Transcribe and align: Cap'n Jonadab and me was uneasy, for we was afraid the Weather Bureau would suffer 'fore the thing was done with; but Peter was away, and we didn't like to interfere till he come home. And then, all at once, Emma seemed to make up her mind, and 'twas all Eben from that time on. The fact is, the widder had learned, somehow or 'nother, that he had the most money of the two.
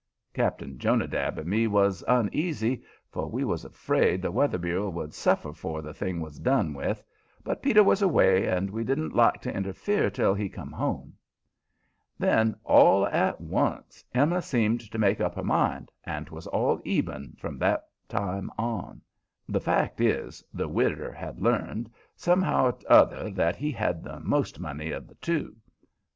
Cap'n 0.33 0.79
Jonadab 0.79 1.37
and 1.37 1.47
me 1.47 1.67
was 1.67 2.03
uneasy, 2.07 2.81
for 3.11 3.29
we 3.29 3.43
was 3.43 3.63
afraid 3.63 4.19
the 4.23 4.31
Weather 4.31 4.57
Bureau 4.57 4.89
would 4.89 5.13
suffer 5.13 5.53
'fore 5.53 5.83
the 5.83 5.93
thing 5.93 6.19
was 6.19 6.39
done 6.39 6.73
with; 6.73 7.03
but 7.43 7.61
Peter 7.61 7.83
was 7.83 8.01
away, 8.01 8.47
and 8.47 8.71
we 8.71 8.83
didn't 8.83 9.13
like 9.13 9.41
to 9.41 9.55
interfere 9.55 10.09
till 10.09 10.33
he 10.33 10.49
come 10.49 10.71
home. 10.71 11.13
And 12.19 12.27
then, 12.29 12.55
all 12.63 13.05
at 13.05 13.39
once, 13.41 14.03
Emma 14.11 14.41
seemed 14.41 14.79
to 14.89 14.97
make 14.97 15.21
up 15.21 15.35
her 15.35 15.43
mind, 15.43 15.91
and 16.03 16.25
'twas 16.25 16.47
all 16.47 16.81
Eben 16.83 17.35
from 17.37 17.59
that 17.59 17.85
time 18.09 18.49
on. 18.57 19.01
The 19.47 19.61
fact 19.61 20.01
is, 20.01 20.43
the 20.51 20.67
widder 20.67 21.11
had 21.11 21.39
learned, 21.43 21.91
somehow 22.15 22.71
or 22.71 22.75
'nother, 22.89 23.29
that 23.29 23.55
he 23.55 23.71
had 23.71 24.03
the 24.03 24.19
most 24.19 24.59
money 24.59 24.89
of 24.89 25.07
the 25.07 25.15
two. 25.21 25.57